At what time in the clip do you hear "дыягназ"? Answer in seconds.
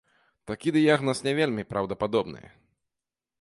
0.77-1.21